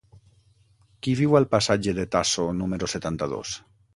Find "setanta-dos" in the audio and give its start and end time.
2.97-3.55